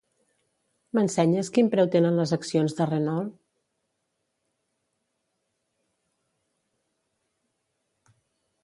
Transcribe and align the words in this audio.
M'ensenyes 0.97 1.51
quin 1.57 1.69
preu 1.75 1.89
tenen 1.95 2.17
les 2.19 2.33
accions 2.37 2.77
de 2.79 2.87
Renault? 2.91 3.29